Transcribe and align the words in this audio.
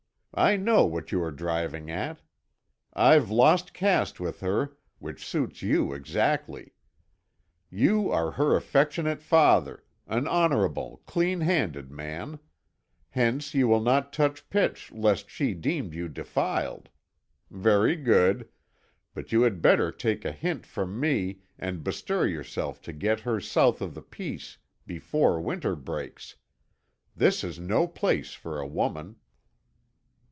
I 0.33 0.55
know 0.55 0.85
what 0.85 1.11
you 1.11 1.21
are 1.23 1.31
driving 1.31 1.91
at. 1.91 2.21
I've 2.93 3.29
lost 3.29 3.73
caste 3.73 4.17
with 4.21 4.39
her, 4.39 4.77
which 4.97 5.27
suits 5.27 5.61
you 5.61 5.91
exactly. 5.93 6.71
You 7.69 8.09
are 8.11 8.31
her 8.31 8.55
affectionate 8.55 9.21
father, 9.21 9.83
an 10.07 10.29
honorable, 10.29 11.01
clean 11.05 11.41
handed 11.41 11.91
man. 11.91 12.39
Hence 13.09 13.53
you 13.53 13.67
will 13.67 13.81
not 13.81 14.13
touch 14.13 14.49
pitch 14.49 14.89
lest 14.93 15.29
she 15.29 15.53
deem 15.53 15.93
you 15.93 16.07
defiled. 16.07 16.87
Very 17.49 17.97
good. 17.97 18.47
But 19.13 19.33
you 19.33 19.41
had 19.41 19.61
better 19.61 19.91
take 19.91 20.23
a 20.23 20.31
hint 20.31 20.65
from 20.65 20.97
me 20.97 21.41
and 21.59 21.83
bestir 21.83 22.25
yourself 22.25 22.81
to 22.83 22.93
get 22.93 23.19
her 23.19 23.41
south 23.41 23.81
of 23.81 23.93
the 23.95 24.01
Peace 24.01 24.57
before 24.87 25.41
winter 25.41 25.75
breaks. 25.75 26.37
This 27.17 27.43
is 27.43 27.59
no 27.59 27.85
place 27.85 28.31
for 28.33 28.59
a 28.61 28.65
woman." 28.65 29.17